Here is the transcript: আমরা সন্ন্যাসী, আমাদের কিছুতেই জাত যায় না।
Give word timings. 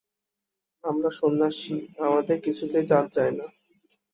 আমরা 0.83 1.09
সন্ন্যাসী, 1.11 1.75
আমাদের 1.99 2.37
কিছুতেই 2.41 2.85
জাত 2.85 3.05
যায় 3.15 3.33
না। 3.37 3.45